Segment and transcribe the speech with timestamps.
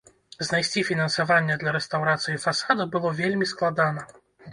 [0.45, 4.07] Знайсці фінансаванне для рэстаўрацыі фасада было вельмі складана.